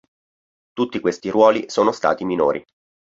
[0.73, 2.65] Tutti questi ruoli sono stati minori.